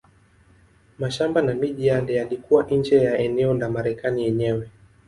[0.99, 4.69] Mashamba na miji yale yalikuwa nje ya eneo la Marekani yenyewe.